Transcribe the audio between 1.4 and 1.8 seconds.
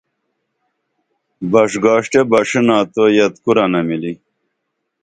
بش